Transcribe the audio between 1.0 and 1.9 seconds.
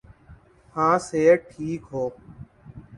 صحت ٹھیک